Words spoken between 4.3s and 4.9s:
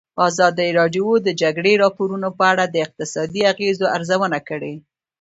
کړې.